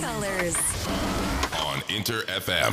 [0.00, 0.56] colors.
[1.60, 2.72] on Inter FM.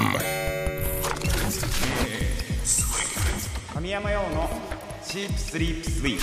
[3.74, 4.50] 神山用の
[5.04, 6.18] シープスリープスイー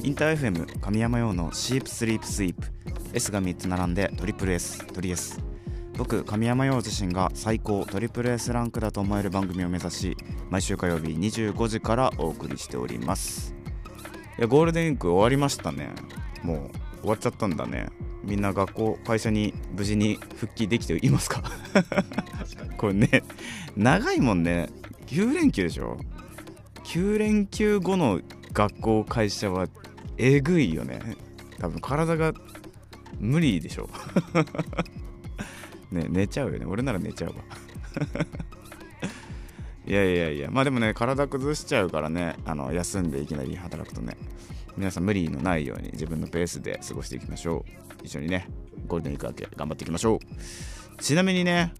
[0.00, 2.66] プインター FM 神山用のシープスリープスイープ
[3.12, 5.38] S が3つ並んでトリプル S トリ S
[5.96, 10.16] 僕神山陽自身が最高トリプル S ランクだと思える番組を目指し
[10.50, 13.55] 毎週火曜日25時からお送りしております
[14.38, 15.90] いやゴールデンウィーク終わりましたね。
[16.42, 17.88] もう終わっちゃったんだね。
[18.22, 21.42] みんな学校会社に無事に復帰できていますか？
[22.76, 23.22] これね
[23.76, 24.68] 長いもんね。
[25.06, 25.98] 9連休でしょ
[26.84, 28.20] ？9連休後の
[28.52, 29.68] 学校会社は
[30.18, 31.00] えぐいよね。
[31.58, 32.34] 多分体が
[33.18, 33.88] 無理でしょ。
[35.90, 36.66] ね寝ちゃうよね。
[36.66, 37.36] 俺なら寝ちゃうわ
[39.86, 40.50] いやいやいや。
[40.50, 44.16] まあでもね体崩しちゃうからねあの休んでいきなり働くとね
[44.76, 48.04] 皆さん無理のないように自分のペースで過ごしていきましょう。
[48.04, 48.48] 一緒にね
[48.86, 51.02] ゴールデンウィーク明け頑張っていきましょう。
[51.02, 51.72] ちなみにね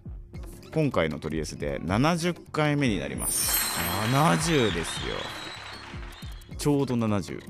[0.73, 3.59] 今回のトリエスで70回目になります。
[4.13, 5.17] 70ですよ。
[6.59, 7.41] ちょうど70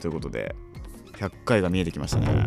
[0.00, 0.54] ということで
[1.12, 2.44] 100回が見えてきましたね。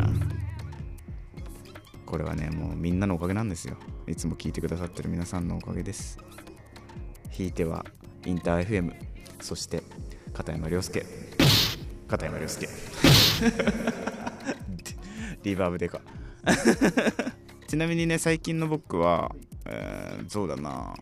[2.06, 3.78] これはねもうみんなのおかげなんですよ。
[4.08, 6.20] いつも聞いてくださってる皆さんのおかげです。
[7.36, 7.86] ひいては
[8.26, 8.94] インター FM
[9.42, 9.84] そして
[10.34, 11.06] 片山涼介。
[12.08, 12.68] 片山涼介。
[15.44, 16.02] リバーブでか。
[17.68, 19.34] ちなみにね最近の僕は、
[19.66, 20.94] えーそうだな。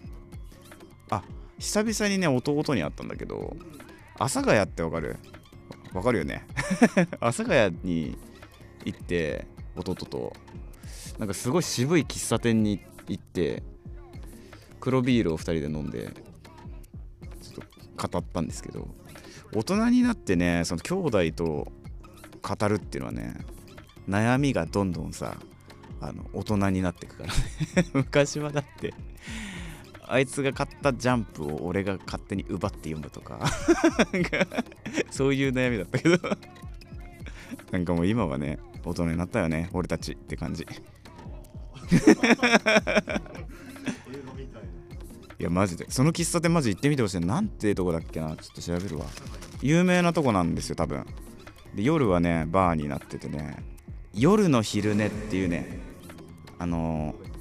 [1.10, 1.24] あ
[1.60, 3.56] 久々にね弟に会ったんだけど
[4.16, 5.18] 阿佐ヶ谷ってわかる？
[5.94, 6.46] わかるよね。
[7.22, 8.18] 阿佐ヶ谷に
[8.86, 9.46] 行って
[9.76, 10.34] 弟と。
[11.20, 13.62] なんかすごい渋い喫茶店に行って
[14.84, 16.12] 黒ビールを2人で飲んで
[17.42, 17.68] ちょっ
[17.98, 18.86] と語ったんですけど
[19.56, 20.96] 大人になってねその兄
[21.30, 21.72] 弟と
[22.42, 23.34] 語るっていうのはね
[24.10, 25.38] 悩みがどんどんさ
[26.02, 27.36] あの大人になってくからね。
[27.94, 28.94] 昔はだって
[30.06, 33.40] あいつが買ったジャンプを俺が勝手に奪って読むとか
[34.12, 34.46] なんか
[35.12, 36.20] そういう悩みだったけど。
[37.72, 40.68] なんかもう今はね大人になったよね俺たちって感じ。
[45.44, 45.86] いやマジで。
[45.90, 47.42] その喫茶店マジ行ってみてほしいな。
[47.42, 48.28] んてとこだっけな。
[48.28, 49.06] ちょっと調べるわ。
[49.62, 51.06] 有名なとこなんですよ多分。
[51.76, 53.58] で夜はねバーになっててね。
[54.14, 55.80] 夜の昼寝っていうね
[56.60, 57.34] あのー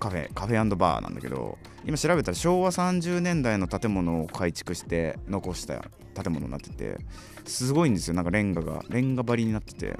[0.00, 5.84] カフェカフェバーなんだけど今調べたら昭和30年代の建物を改築して残した
[6.20, 6.96] 建物になってて
[7.44, 8.14] すごいんですよ。
[8.14, 9.98] なんかレンガがレンガ張りになってて。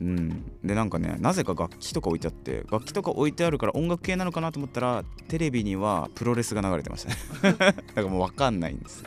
[0.00, 0.52] うん。
[0.64, 7.06] でなんかねなぜか楽器とか置いてあって楽器とか置いてあるから音楽系なのかなと思ったらテレビにはプロレスが流れてまし
[7.42, 7.56] たね。
[7.58, 9.04] だからもう分かんないんです。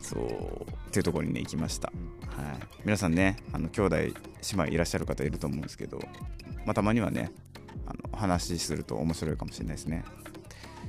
[0.00, 0.80] そう。
[0.90, 4.12] っていうところにね行きました、はい、皆さんねあの兄弟姉
[4.54, 6.00] 妹いらっしゃる方いると思うんですけど、
[6.66, 7.30] まあ、たまにはね
[7.86, 10.04] あの話すると面白いかもしれないですね。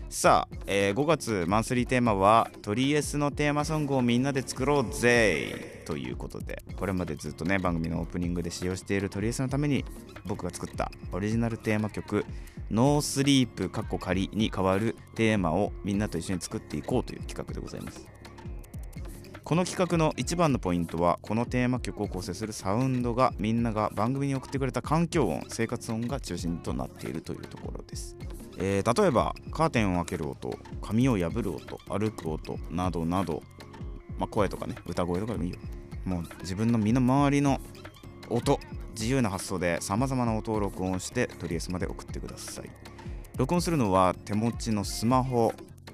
[0.10, 9.84] さあ、えー5月マンスリーテーマはトリエスのテーマソングをみんなで作ろうぜということでこれまでずっとね番組のオープニングで使用しているトリエスのために
[10.26, 18.08] 僕が作ったオリジナルテーマ曲「No Sleep かっこ仮」に代わるテーマをみんなと一緒に作っていこうという企画でございます。
[19.44, 28.16] この企画の一番のポイントはこのテーマ曲を構成するサウンドがみんなが番組に送ってくれた環境音生活音が中心となっているというところです、
[28.58, 33.44] えー例えばカーテンを開ける音紙を破る音歩く音などなど、
[34.22, 35.58] まあ、声とかね歌声とかでもいいよ。
[36.06, 37.60] もう自分の身の回りの
[38.30, 38.60] 音
[38.94, 42.70] 自由な発想でさまざまな音を録音してトリエスまで送ってください。
[43.36, 45.52] 録音するのは手持ちのスマホ、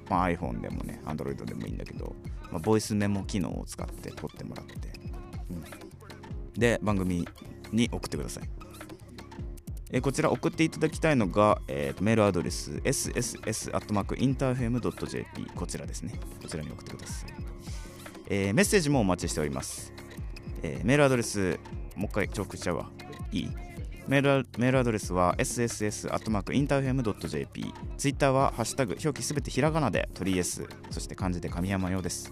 [0.09, 2.17] まあ、iPhone でもね Android でもいいんだけど、
[2.51, 4.75] まあ、ボイスメモ機能を使って撮ってもらって、
[5.51, 5.63] うん。
[6.59, 7.25] で番組
[7.71, 8.49] に送ってください。
[9.89, 16.19] えこちら送っていただきたいのが、えーメールアドレス sss.interfm.jp こちらですね。
[16.41, 17.29] こちらに送ってください、
[18.29, 19.91] えーメッセージもお待ちしております、
[20.63, 21.59] えーメールアドレス
[21.95, 22.91] もう一回重複しちゃうわ
[23.31, 23.49] いい？
[24.07, 32.31] メールアメールアドレスは sss.interfm.jp ツイッターはハッシュタグ表記すべてひらがなでトリエスそして漢字で神山用です。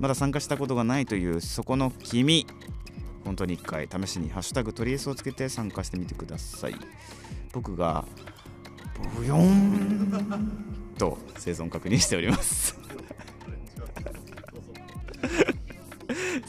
[0.00, 2.44] まだ参加したことがないというそこの君。
[3.24, 6.74] 本当に一回試しにハッシュタグトリエスをつけて参加してみてください。
[7.52, 8.04] 僕が
[9.16, 12.81] ブヨーンと生存確認しております。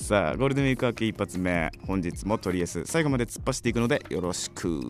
[0.04, 4.82] さあゴールデンウィーク明け一発目本日もトリエス最後まで突っ走っていくのでよろしく。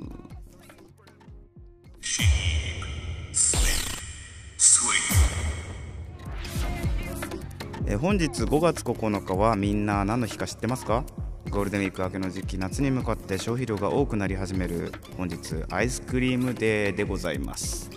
[7.85, 11.05] え本日5月9日はみんな何の日か知ってますか？
[11.51, 15.37] ゴールデンウィーク明けの時期夏に向かって消費量が多くなり始める本日
[15.69, 17.91] アイスクリームデーでございます。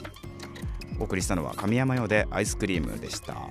[1.00, 3.48] お送りしたのは神山用でアイスクリームでした。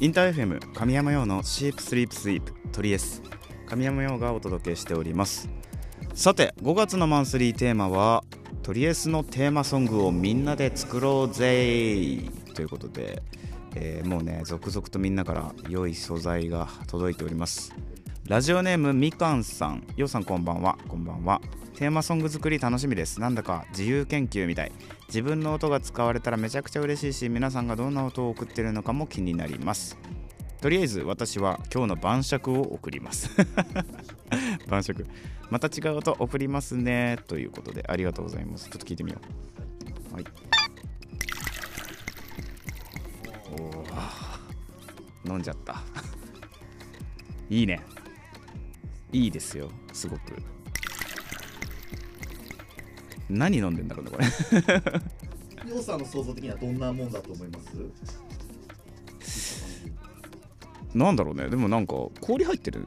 [0.00, 3.20] インター FM 神山用のシープスリープスイープトリエス。
[3.66, 5.48] 神山用がお届けしております。
[6.14, 8.22] さて5月のマンスリーテーマは
[8.62, 12.20] トリエスのテーマソングをみんなで作ろうぜ。
[12.54, 13.24] ということで、
[13.74, 17.74] えーもうね続々とみんなから良い素材が届いております。
[18.28, 19.84] ラジオネームみかんさん。
[19.96, 20.78] ようさんこんばんは。
[20.86, 21.40] こんばんは。
[21.78, 23.20] テーマソング作り楽しみです。
[23.20, 24.72] なんだか自由研究みたい。
[25.06, 29.96] 自分の音が使われたらめちゃくちゃ嬉しいし皆さんがどんな音を送ってるのかも気になります。
[30.60, 33.30] とりあえず私は今日の晩酌を送ります。
[34.66, 35.06] 晩酌。
[35.50, 37.16] また違う音送りますね。
[37.28, 38.68] ということでありがとうございます。
[38.68, 39.20] ちょっと聞いてみよ
[40.10, 40.14] う。
[40.14, 40.24] はい。
[45.24, 45.80] お飲んじゃった。
[47.48, 47.80] いいね。
[49.12, 49.70] いいですよ。
[49.92, 50.57] すごく。
[53.28, 55.70] 何飲んでんだろうねこれ。
[55.70, 57.58] ヨウさんの想像的にはどんなもんだと思いま
[59.20, 59.82] す？
[60.94, 61.48] なんだろうね。
[61.50, 62.86] でもなんか氷入ってる。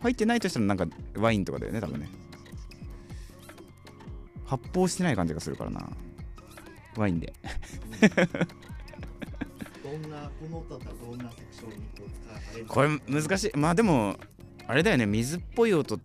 [0.00, 0.86] 入ってないとしたらなんか
[1.16, 2.08] ワインとかだよね多分ね。
[4.46, 5.90] 発泡してない感じがするからな。
[6.96, 7.34] ワインで。
[8.00, 13.56] どんなこの音だどんなセクションにこう使われるこれ難しい。
[13.58, 14.16] まあでも
[14.66, 15.04] あれだよね。
[15.06, 15.98] 水っぽい音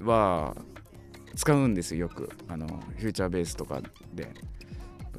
[0.00, 0.56] は
[1.36, 2.30] 使うんですよよく。
[2.48, 3.80] あのフューチャーベースとか
[4.14, 4.32] で。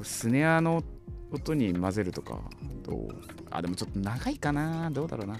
[0.02, 0.84] スネアの
[1.32, 2.38] 音に混ぜるとか
[2.82, 3.08] どう？
[3.50, 4.90] あでもちょっと長いかな。
[4.90, 5.38] どうだろうな。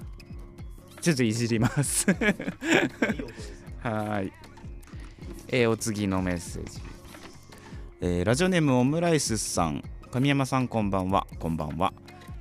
[1.03, 2.11] ちょっといじります。
[2.11, 4.33] はーい、
[5.49, 6.81] えーお次のメッセージ、
[8.01, 9.85] えーラジオネームオムライスさん。
[10.11, 11.27] 神山さんこんばんは。
[11.39, 11.93] こんばんは、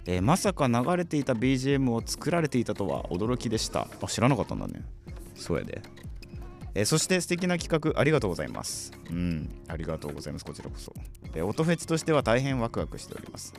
[0.06, 3.90] えーまさか流れていた BGM を作られていたとは驚きでした。
[4.02, 4.82] あ知らなかったんだね。
[5.36, 5.82] そうやで、
[6.76, 8.92] えーそして素敵な企画ありがとうございます。
[9.10, 10.46] うんありがとうございます。
[10.46, 10.94] こちらこそ、
[11.34, 13.54] えー音フェチとしては大変ワクワクしております。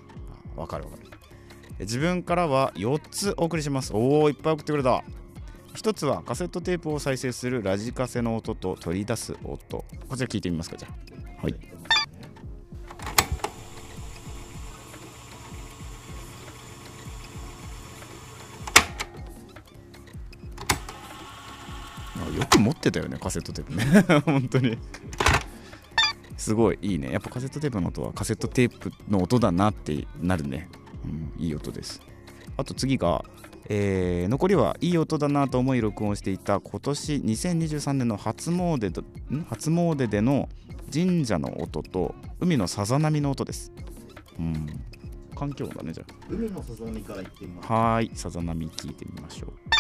[0.56, 1.02] あわかるわかる。
[1.78, 3.92] えー自分からは4つお送りします。
[3.94, 5.02] おおいっぱい送ってくれた。
[5.74, 9.84] 1つはカセットテープを再生するラジカセの音と取り出す音。
[10.08, 11.42] こちら聞いてみますかじゃあ。
[11.42, 11.54] はい。
[22.36, 24.20] よく持ってたよねカセットテープね。
[24.24, 24.78] 本当に。
[26.36, 27.10] すごいいいね。
[27.12, 30.68] やっぱカセットテープの音はカセットテープの音だなってなるね、
[31.04, 32.00] うん、いい音です。
[32.56, 33.24] あと次が、
[33.68, 39.04] えー残りはいい音だなと思い録音していた今年2023年の初詣
[39.48, 40.48] 初詣での
[40.92, 43.72] 神社の音と海のさざ波の音です。
[44.38, 44.66] うん、
[45.34, 47.66] 環境音だねじゃ海のさざ波から行ってみます。
[47.70, 47.74] あ。
[47.74, 49.75] はーい、さざ波聞いてみましょう。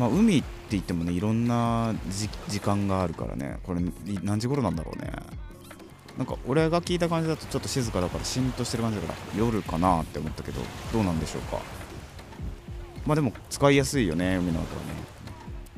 [0.00, 1.94] まあ、海って言ってもねいろんな
[2.48, 3.58] 時間があるからね。
[3.64, 3.82] これ
[4.22, 5.12] 何時頃なんだろうね。
[6.16, 10.60] なんか俺が聞いた感じだとちょっと静かだからしんとしてる感じだから夜かなって思ったけど
[10.90, 11.60] どうなんでしょうか。
[13.04, 14.88] まあでも使いやすいよね海の音はね。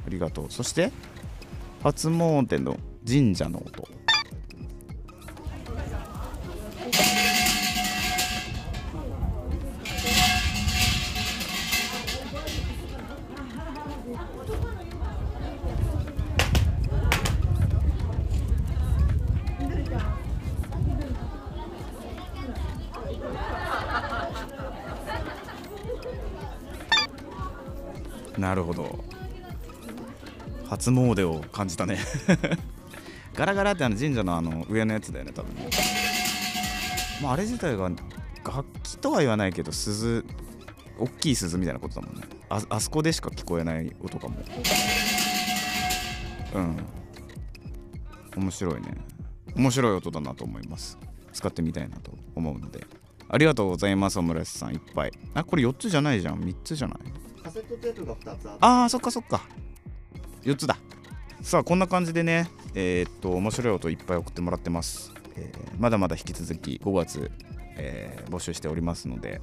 [0.07, 0.47] ありがとう。
[0.51, 0.93] そして
[1.83, 3.89] 初詣の神社の音。
[28.53, 29.03] なるほど。
[30.69, 31.97] 初詣を感じたね。
[33.35, 35.55] ガラガラってあの神社のあの上のやつだよね多分。
[35.55, 35.71] ね
[37.23, 37.89] まああれ自体が
[38.45, 40.23] 楽器とは言わないけど鈴
[40.99, 42.25] 大きい鈴みたいなことだもんね。
[42.51, 44.37] ああそこでしか聞こえない音かも。
[46.55, 46.77] うん。
[48.37, 48.99] 面白いね。
[49.57, 50.99] 面白い音だなと思います。
[51.33, 52.87] 使ってみたいなと思うので。
[53.31, 54.75] ありがとうございますオムライスさん。
[54.75, 55.13] いっぱい。
[55.33, 56.41] あこれ4つじゃないじゃん。
[56.41, 57.32] 3つじゃない？
[57.43, 58.41] カセットテープが2つあって。
[58.61, 59.43] あそっかそっか。
[60.43, 60.77] 4つだ。
[61.43, 67.33] さあこんな感じでねえーっと面白い音いっぱい送ってもらってます、えーまだまだ引き続き5月、
[67.77, 69.41] えー募集しておりますので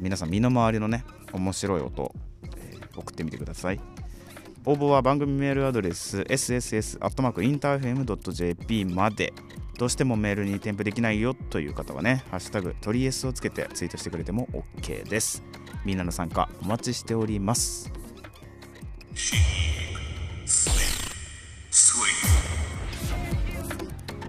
[0.00, 3.80] 皆さん身の回りのね面白い音、えー送ってみてください。
[4.66, 9.34] 応募は番組メールアドレス sss.interfm.jp まで。
[9.78, 15.42] どうしてもメールに添付できないよという方はね、ハッシュタグ、トリエスをつけてツイートしてくれても OK です。
[15.84, 17.92] みんなの参加お待ちしております。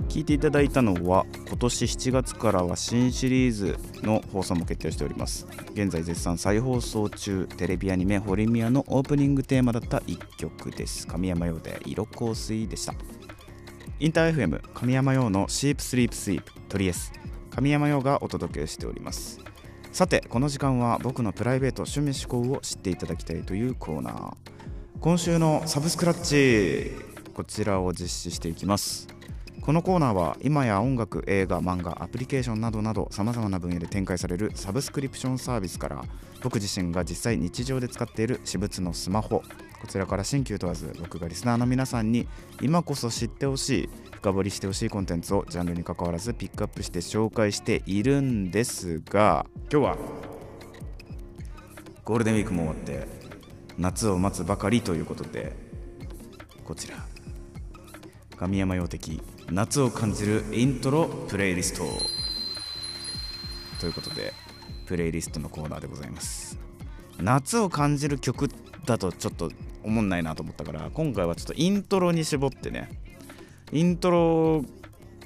[0.10, 12.94] 聞いていただいたのは今年7月からは新シリーズの放送も決定しております現在絶賛再放送中テレビアニメ「ホリミア」のオープニングテーマだった1曲です神山用で色香水でした
[13.98, 17.14] インター FM 神山用のシープスリープスイープトリエス
[17.50, 19.40] 神山用がお届けしております。
[19.94, 24.34] さてこの時間は僕のプライベート趣味思考を知っていただきたいというコーナー。
[25.00, 26.92] 今週のサブスクラッチ
[27.34, 29.08] こちらを実施していきます。
[29.62, 36.04] このコーナーは今や音楽映画漫画アプリケーションなどなどさまざまな分野で展開されるサブスクリプションサービスから
[36.44, 39.42] 僕自身が実際日常で使っている私物のスマホ
[39.86, 42.28] こちらから新旧問わず僕がリスナーの皆さんに
[42.60, 49.98] 今こそ知ってほしい深掘りしてほしいコンテンツをジャンルに関わらずピックアップして紹介しているんですが今日は
[52.04, 53.08] ゴールデンウィークも終わって
[53.78, 55.56] 夏を待つばかりということで
[56.64, 56.96] こちら
[58.38, 61.84] 神山用的夏を感じるイントロプレイリスト
[63.80, 64.34] ということで
[64.88, 66.58] プレイリストのコーナーでございます。
[67.20, 68.50] 夏を感じる曲っ
[68.86, 69.52] だとちょっと
[69.84, 72.90] 思んないなと思ったから今回はちょっとイントロに絞ってね
[73.72, 74.66] イントロ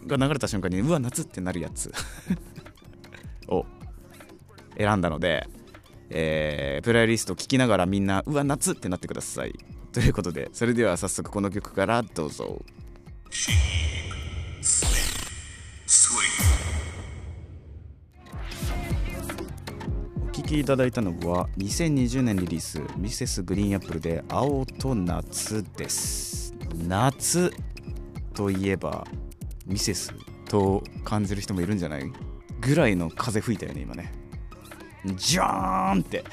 [0.08, 1.92] が流れた瞬間にうわ夏ってなるやつ
[3.48, 3.66] を
[4.78, 5.48] 選んだので、
[6.10, 9.54] えープレイリスト聴きながらみんなうわ夏ってなってください。
[9.92, 12.64] ということでそれでは早速この曲からどうぞ。
[20.50, 26.56] きいただいたのは2020年リリースミセスグリーンアップルで青と夏です。
[26.88, 27.54] 夏
[28.34, 29.06] といえば
[29.68, 30.12] ミセス
[30.46, 32.12] と感じる人もいるんじゃない？
[32.62, 34.12] ぐらいの風吹いたよね今ね。
[35.18, 36.24] ジャーンって。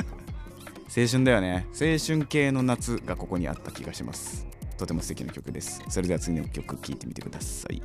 [0.98, 1.66] 青春だよね。
[1.72, 4.46] 青春系の夏がここにあった気がします。
[4.78, 5.82] とても素敵な曲です。
[5.90, 7.82] それでは次の曲聴いてみてください。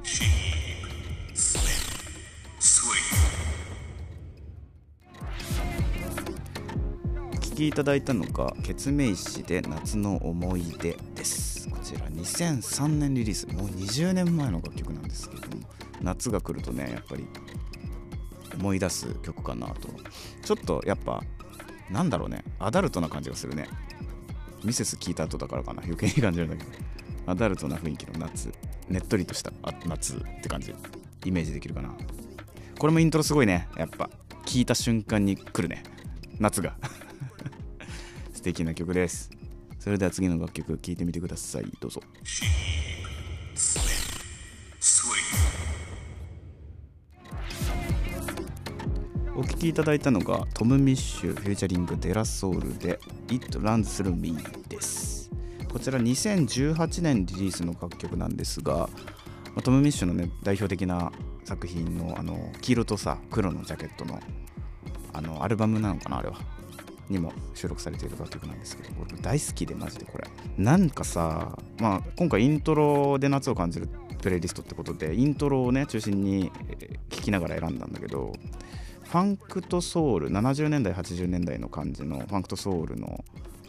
[7.62, 11.70] きいただいたのが「ケツメイシで夏の思い出」です。
[11.70, 13.46] こちら2003年リリース。
[13.54, 15.64] もう20年前の楽曲なんですけども
[16.02, 17.28] 夏が来るとねやっぱり
[18.56, 19.90] 思い出す曲かなと。
[20.44, 21.24] ちょっとやっぱ
[21.92, 22.44] なんだろうね。
[22.58, 23.68] アダルトな感じがするね。
[24.64, 25.84] ミセス聞いた後だからかな。
[25.84, 26.72] 余計に感じるんだけど。
[27.28, 28.52] アダルトな雰囲気の夏。
[28.90, 29.54] ねっとりとした
[29.86, 30.74] 夏って感じ。
[31.26, 31.94] イメージできるかな。
[32.80, 33.68] これもイントロすごいね。
[33.78, 34.10] やっぱ
[34.48, 35.84] 聞いた瞬間に来るね。
[36.40, 36.76] 夏が。
[38.42, 39.30] 素敵な曲です。
[39.78, 41.66] それでは次の楽曲聴いてみてください。
[41.80, 42.02] どうぞ。
[49.36, 54.36] お聴きいただいたのがトム・ミッシュフューチャリングデラソウルで It Runs Through Me
[54.68, 55.30] です。
[55.72, 58.90] こちら2018年リリースの楽曲なんですが
[59.64, 61.12] トム・ミッシュのね代表的な
[61.46, 64.20] 作品のあの黄色とさ黒のジャケットの
[65.14, 66.61] あのアルバムなのかなあれは。
[67.12, 70.28] にも収録されている楽曲なんですけど俺大好きでマジでこれ。
[70.58, 73.90] なんかさまあ今回イントロで夏を感じる
[74.22, 76.52] プレイリストってことでイントロをね中心に
[77.10, 78.34] 聴きながら選んだんだけど
[79.04, 83.24] ファンクとソウル70年代80年代の感じのファンクとソウルの、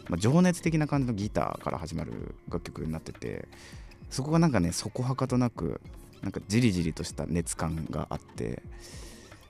[0.07, 3.47] まあ、情熱的な感じのギターから始まる楽曲になってて
[4.09, 5.81] そこがなんかねそこはかとなく
[6.21, 8.63] なんかじりじりとした熱感があって、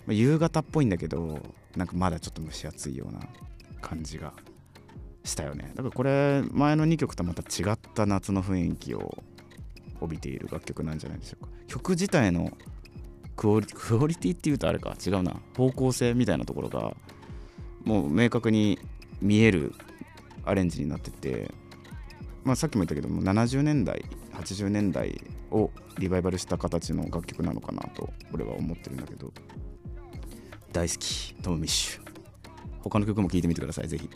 [0.07, 1.39] 夕方っぽいんだけど
[1.75, 3.19] なんかまだちょっと蒸し暑いような
[3.83, 4.33] 感じが
[5.23, 5.71] したよね。
[5.75, 9.23] だからこれ前の2曲とまた違った夏の雰囲気を
[10.01, 11.51] 帯びている楽曲なんじゃないでしょうか。
[11.67, 12.51] 曲自体の
[13.35, 15.35] クオリティっていうとあれか違うな。
[15.55, 16.95] 方向性みたいなところが
[17.83, 18.79] もう明確に
[19.21, 19.73] 見える
[20.45, 21.51] アレンジになってて、
[22.43, 25.21] まあ、さっきも言ったけども70年代80年代
[25.51, 29.31] をリバイバルした形の楽曲なのかなと俺は思ってるんだけど。
[30.73, 32.02] 大好きトム・ミッシュ。
[32.83, 34.09] 他の曲も聴いてみてくださいぜひ。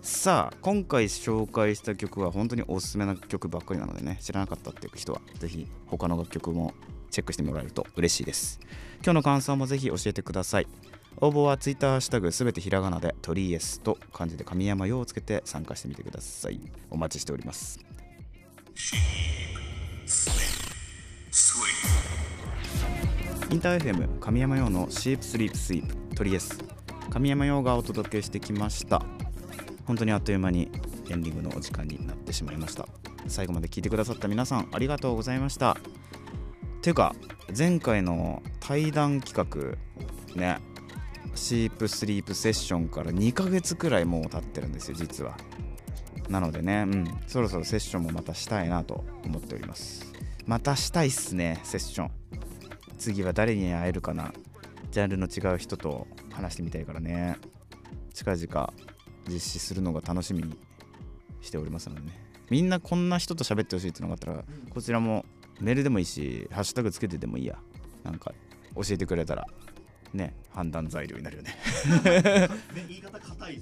[0.00, 6.74] さあ今回紹介した曲は本当におすすめな曲ばっかりなのでね知らなかったっていう人はぜひ他の楽曲も
[7.12, 8.58] チェックしてもらえると嬉しいです。
[9.04, 10.66] 今日の感想もぜひ教えてください。
[11.20, 16.58] 応募は Twitter ハッシュタグすべてひらがなでトリエスと漢字で神山用をつけて参加してみてください。
[16.90, 17.78] お待ちしております。
[23.50, 26.58] インター FM 神山用のシープスリープスイープトリエス。
[27.12, 29.02] 神山用がお届けしてきました。
[29.86, 30.70] 本当にあっという間に
[31.10, 32.88] エンディングのお時間になってしまいました。
[33.28, 35.76] 最後まで聞いてくださった皆さんありがとうございました。
[36.80, 37.14] ていうか
[37.56, 39.76] 前回の対談企
[40.34, 40.58] 画ね
[41.34, 45.36] シープスリープセッションから2ヶ月くらいもう経ってるんですよ実は。
[46.30, 47.20] なのでねうん。
[47.26, 50.10] そろそろセッションもまたしたいなと思っております。
[50.46, 52.10] またしたいっすねセッション。
[52.96, 54.32] 次は誰に会えるかな。
[54.90, 57.36] ジャンルの違う人と話してみたいからね。
[58.14, 58.72] 近々
[59.28, 60.56] 実施するのが楽しみに
[61.40, 62.18] しておりますのでね。
[62.50, 65.24] みんなこんな人と喋ってほしいってのがあったらこちらも
[65.60, 67.58] メールでもいいしハッシュタグつけてでもいいや。
[68.04, 68.32] なんか
[68.74, 69.46] 教えてくれたら
[70.12, 71.56] ね判断材料になるよね。
[71.94, 72.48] ね
[72.88, 73.58] 言い方硬い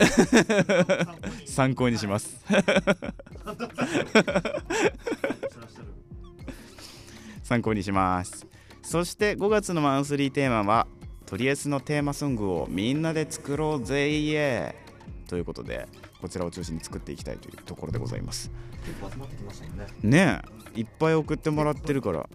[1.47, 1.99] 参考に。
[1.99, 2.65] しますはい
[7.43, 8.47] 参考にします。
[8.81, 10.87] そして5月のマンスリーテーマは
[11.31, 15.29] とりあえずのテーマソングをみんなで作ろうぜイエー。
[15.31, 15.87] ということで
[16.21, 18.51] こちらを中心に作っていきたいというところでございます。
[18.85, 19.87] 結構集まってきましたもんね。
[20.03, 20.41] ね
[20.75, 22.29] えいっぱい送ってもらってるから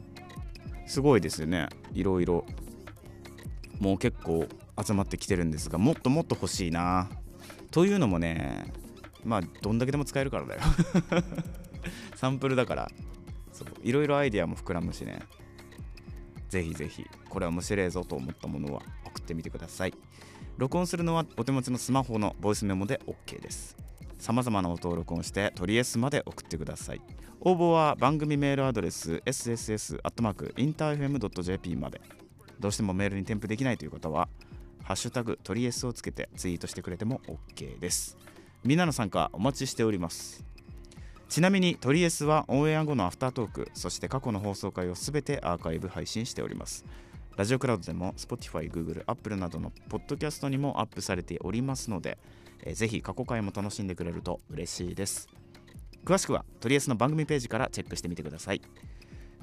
[0.88, 1.68] すごいですよね。
[1.94, 2.46] いろいろ
[3.82, 4.48] もう結構
[4.82, 7.10] 集まってきてるんですがもっともっと欲しいな。
[7.72, 8.72] というのもね
[9.26, 10.62] まあどんだけでも使えるからだよ。
[12.16, 12.90] サンプルだから。
[13.84, 15.20] いろいろアイデアも膨らむしね
[16.50, 19.94] ぜひぜひこれは面白いぞと思ったものは送ってみてください。
[20.58, 23.76] 録音するのはお手持ちのスマホのボイスメモで OK です。
[24.20, 27.02] さまざまな音を録音してトリエスまで送ってください。
[27.42, 32.02] 応募は番組メールアドレス sss.interfm.jp まで。
[32.60, 34.30] どうしてもメールに添付できないという方は
[34.82, 38.18] ハッシュタグトリエスをつけてツイートしてくれても OK です。
[38.64, 40.46] みんなの参加お待ちしております。
[41.30, 46.86] ちなみにトリエスはオンエア後のアフタートークそして過去の放送回をすべてアーカイブ配信しております。
[47.36, 52.18] ラジオクラウドでも Spotify、Google、Apple などのポッドキャストにもアップされておりますので、
[52.64, 55.28] えーぜひ過去回も楽しんでくれると嬉しいです。
[56.06, 58.62] 詳しくはトリエスの番組ページからチェックしてみてください。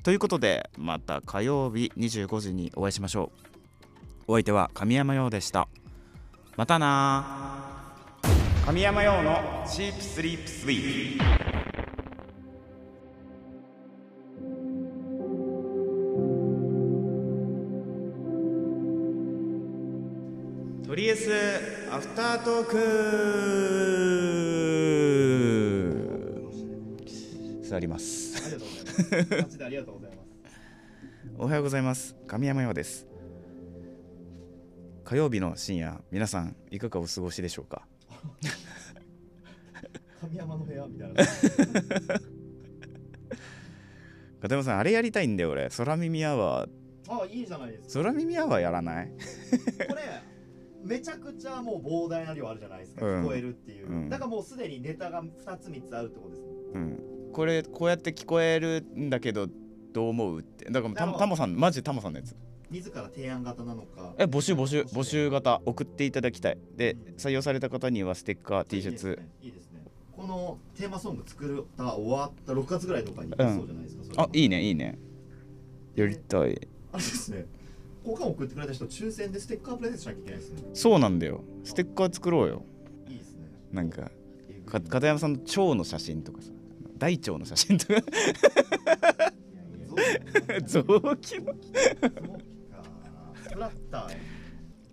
[0.03, 3.31] ということでまた火曜日25時にお会いしましょ
[4.29, 4.33] う。
[4.33, 5.69] お相手は神山陽でした。
[6.57, 7.93] またな
[8.65, 11.42] 神山陽のチープスリープスイー
[22.45, 22.75] トーク
[27.63, 29.43] 座りますありがとうございます。
[29.43, 30.29] マジでありがとうございます。
[31.39, 32.17] おはようございます。
[32.27, 33.07] 神山陽です。
[35.05, 37.87] 火曜日の深夜皆さんいかがお過ごしでしょうか？
[40.21, 41.25] 神山の部屋みたいな。
[44.43, 45.69] 片山さんあれやりたいんだよ俺。
[45.71, 46.71] 空耳アワー。
[47.09, 48.03] あいいじゃないですか。
[48.03, 49.13] 空耳アワーやらない？
[49.89, 50.32] これ
[50.85, 53.23] めちゃくちゃもう膨大な量あるじゃないですか、うん。
[53.23, 54.09] 聞こえるっていう、うん。
[54.09, 56.41] だからもうすでにネタが2つ3つあるってことです。
[56.43, 57.33] ねうん。
[57.33, 59.49] これこうやって聞こえるんだけど
[59.93, 60.67] どう思うって。
[60.71, 62.35] だからなるほどタタモさんマジタモさんのやつ。
[62.71, 64.15] 自ら提案型なのか。
[64.19, 65.31] え募集募集募集。
[65.31, 66.59] 型送っていただきたい。
[66.77, 69.29] で採用された方にはステッカー T シャツいいですね。
[69.43, 69.83] いいですね。
[70.17, 74.17] このテーマソング作った終わった6月ぐらいとかにいそうじゃないですか、それ。
[74.19, 74.99] あいいねいいね。
[75.97, 76.69] やりたい。
[76.93, 77.47] あれですね
[78.05, 80.63] 交換送ってくれた人抽選でステッカープレゼントしなきゃいけないですね。
[80.75, 81.45] そうなんだよ。
[81.65, 82.65] ステッカー作ろうよ。
[83.09, 83.49] いいですね。
[83.73, 84.11] なんか
[84.67, 86.51] か片山さんの腸の写真とかさ
[86.99, 88.03] 大腸の写真とか。
[90.67, 91.55] 臓臓器の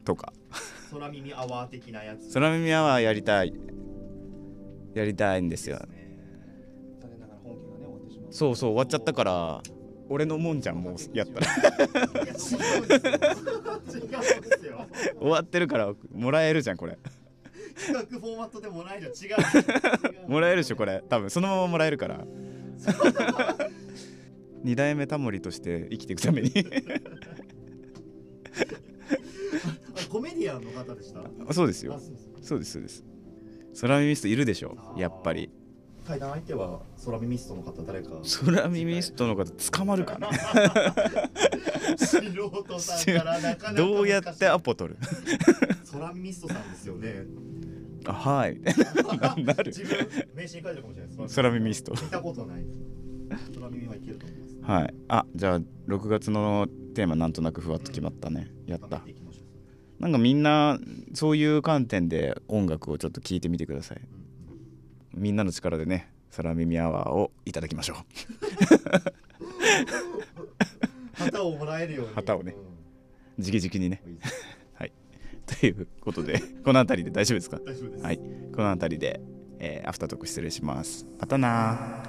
[0.04, 0.34] とか。
[0.92, 2.34] 空耳アワー的なやつ。
[2.34, 3.54] 空耳アワーやりたい。
[4.96, 5.80] やりたいんですよ。
[8.32, 9.62] そうそう終わっちゃったから
[10.10, 11.48] 俺のもんじゃんもうやったら。
[15.20, 16.98] 終わってるからもらえるじゃんこれ。
[17.78, 19.16] 企画フォーマットでもないじゃん違
[20.26, 20.30] う。
[20.30, 21.04] もらえるでしょこれ。
[21.10, 22.26] 多分そのままもらえるから。
[24.64, 26.52] 二代目タモリとして生きていくために。
[26.52, 26.54] あ
[30.10, 31.22] コメディアンの方でした？
[31.48, 31.94] あそうですよ。
[31.96, 32.00] あ
[32.42, 33.04] そうですそうです。
[33.82, 35.52] 空耳ストいるでしょやっぱり
[36.10, 38.10] 対談相手は空耳ストの方誰か。
[38.44, 40.32] 空耳ストの方捕まるかな
[41.98, 45.00] 素人さんからなかなかどうやってアポ取る？
[45.92, 47.26] 空耳ストさんですよね。
[48.08, 48.60] あはい。
[49.44, 49.66] なる。
[49.66, 49.98] 自分
[50.34, 51.36] 名刺に書いてるかもしれないです。
[51.36, 51.92] 空耳スト。
[51.92, 52.66] 見たことない。
[53.54, 54.58] 空耳はいけると思います。
[54.64, 54.94] はい。
[55.10, 58.48] あじゃあ6月のテーマなんとなくふわっと決まったね。
[58.66, 58.88] やった。
[58.88, 59.42] 頑張っていきましょ
[60.00, 60.02] う。
[60.02, 60.80] なんかみんな
[61.14, 64.02] そういう観点で音楽をちょっと聞いてみてください
[65.20, 67.98] みんなの力でね空耳アワーをいただきましょう。
[71.14, 72.14] 旗をもらえるように。
[72.16, 72.56] 旗をね
[73.38, 73.44] うん。
[73.44, 74.02] 直々にね。
[74.74, 74.94] はい。
[75.46, 77.60] ということでこの辺りで大丈夫ですか？
[77.60, 78.04] 大丈夫です。
[78.04, 78.18] はい。
[78.18, 78.24] こ
[78.62, 79.22] の辺りで、
[79.60, 81.06] えーアフタートーク失礼します。
[81.20, 82.04] またな